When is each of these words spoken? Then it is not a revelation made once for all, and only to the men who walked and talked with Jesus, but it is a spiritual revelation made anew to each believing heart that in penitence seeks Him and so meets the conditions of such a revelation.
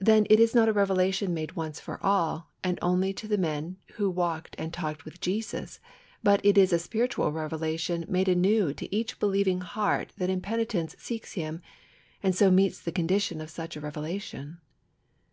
Then 0.00 0.26
it 0.28 0.40
is 0.40 0.56
not 0.56 0.68
a 0.68 0.72
revelation 0.72 1.32
made 1.32 1.52
once 1.54 1.78
for 1.78 2.04
all, 2.04 2.50
and 2.64 2.80
only 2.82 3.12
to 3.12 3.28
the 3.28 3.38
men 3.38 3.76
who 3.92 4.10
walked 4.10 4.56
and 4.58 4.72
talked 4.72 5.04
with 5.04 5.20
Jesus, 5.20 5.78
but 6.20 6.44
it 6.44 6.58
is 6.58 6.72
a 6.72 6.80
spiritual 6.80 7.30
revelation 7.30 8.04
made 8.08 8.26
anew 8.28 8.74
to 8.74 8.92
each 8.92 9.20
believing 9.20 9.60
heart 9.60 10.10
that 10.16 10.30
in 10.30 10.40
penitence 10.40 10.96
seeks 10.98 11.34
Him 11.34 11.62
and 12.24 12.34
so 12.34 12.50
meets 12.50 12.80
the 12.80 12.90
conditions 12.90 13.40
of 13.40 13.48
such 13.50 13.76
a 13.76 13.80
revelation. 13.80 14.58